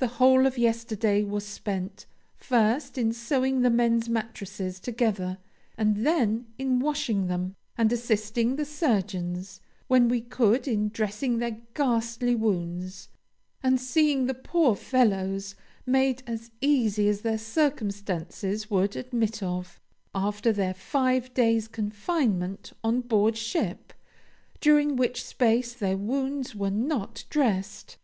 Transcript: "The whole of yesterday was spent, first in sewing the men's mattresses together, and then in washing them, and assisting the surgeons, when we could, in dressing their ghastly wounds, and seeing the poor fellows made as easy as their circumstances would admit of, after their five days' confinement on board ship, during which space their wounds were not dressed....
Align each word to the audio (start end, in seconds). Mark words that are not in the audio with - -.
"The 0.00 0.08
whole 0.18 0.44
of 0.44 0.58
yesterday 0.58 1.22
was 1.22 1.46
spent, 1.46 2.06
first 2.34 2.98
in 2.98 3.12
sewing 3.12 3.62
the 3.62 3.70
men's 3.70 4.08
mattresses 4.08 4.80
together, 4.80 5.38
and 5.78 6.04
then 6.04 6.46
in 6.58 6.80
washing 6.80 7.28
them, 7.28 7.54
and 7.78 7.92
assisting 7.92 8.56
the 8.56 8.64
surgeons, 8.64 9.60
when 9.86 10.08
we 10.08 10.20
could, 10.20 10.66
in 10.66 10.88
dressing 10.88 11.38
their 11.38 11.60
ghastly 11.74 12.34
wounds, 12.34 13.08
and 13.62 13.80
seeing 13.80 14.26
the 14.26 14.34
poor 14.34 14.74
fellows 14.74 15.54
made 15.86 16.24
as 16.26 16.50
easy 16.60 17.08
as 17.08 17.20
their 17.20 17.38
circumstances 17.38 18.68
would 18.68 18.96
admit 18.96 19.44
of, 19.44 19.80
after 20.12 20.52
their 20.52 20.74
five 20.74 21.32
days' 21.34 21.68
confinement 21.68 22.72
on 22.82 23.00
board 23.00 23.36
ship, 23.36 23.92
during 24.60 24.96
which 24.96 25.22
space 25.24 25.72
their 25.72 25.96
wounds 25.96 26.52
were 26.52 26.68
not 26.68 27.22
dressed.... 27.30 27.96